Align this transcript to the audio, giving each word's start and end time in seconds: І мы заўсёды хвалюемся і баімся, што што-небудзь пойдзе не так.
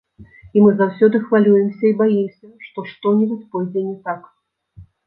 І 0.55 0.63
мы 0.63 0.71
заўсёды 0.79 1.21
хвалюемся 1.27 1.83
і 1.91 1.93
баімся, 2.01 2.47
што 2.65 2.87
што-небудзь 2.95 3.49
пойдзе 3.55 3.89
не 3.93 3.97
так. 4.11 4.21